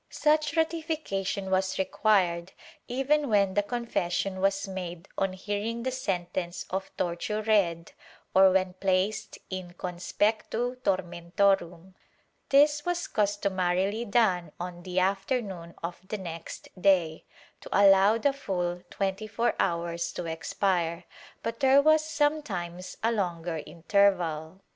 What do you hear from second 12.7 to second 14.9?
was customarily done on